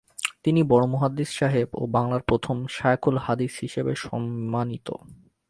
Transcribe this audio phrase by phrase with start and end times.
[0.43, 4.87] তিনি বড় মুহাদ্দিস সাহেব ও বাংলার প্রথম শায়খুল হাদিস হিসেবে সম্মানিত।